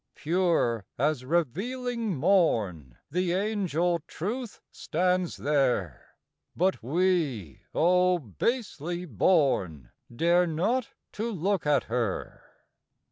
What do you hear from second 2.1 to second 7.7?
morn The angel Truth stands there; But we,